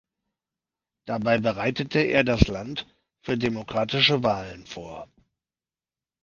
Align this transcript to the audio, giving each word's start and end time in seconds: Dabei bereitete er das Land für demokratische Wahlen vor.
Dabei 1.05 1.37
bereitete 1.37 1.99
er 1.99 2.23
das 2.23 2.47
Land 2.47 2.87
für 3.23 3.37
demokratische 3.37 4.23
Wahlen 4.23 4.65
vor. 4.65 5.07